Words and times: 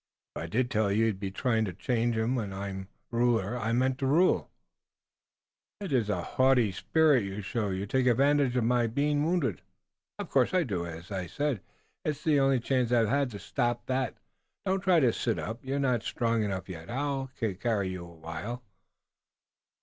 If 0.35 0.41
I 0.41 0.45
did 0.47 0.73
you'd 0.73 1.19
be 1.19 1.29
trying 1.29 1.63
to 1.65 1.73
change 1.73 2.17
'em. 2.17 2.33
While 2.33 2.55
I'm 2.55 2.87
ruler 3.11 3.55
I 3.55 3.71
mean 3.71 3.93
to 3.97 4.05
be 4.07 4.09
ruler." 4.09 4.45
"It 5.79 5.93
is 5.93 6.09
a 6.09 6.23
haughty 6.23 6.71
spirit 6.71 7.23
you 7.23 7.43
show. 7.43 7.69
You 7.69 7.85
take 7.85 8.07
advantage 8.07 8.55
of 8.55 8.63
my 8.63 8.87
being 8.87 9.23
wounded." 9.23 9.61
"Of 10.17 10.31
course 10.31 10.55
I 10.55 10.63
do. 10.63 10.87
As 10.87 11.11
I 11.11 11.27
said, 11.27 11.61
it's 12.03 12.23
the 12.23 12.39
only 12.39 12.59
chance 12.59 12.91
I've 12.91 13.09
had. 13.09 13.31
Stop 13.39 13.85
that! 13.85 14.17
Don't 14.65 14.81
try 14.81 14.99
to 15.01 15.13
sit 15.13 15.37
up! 15.37 15.59
You're 15.63 15.77
not 15.77 16.01
strong 16.01 16.41
enough 16.41 16.67
yet. 16.67 16.89
I'll 16.89 17.29
carry 17.59 17.89
you 17.89 18.03
awhile." 18.05 18.63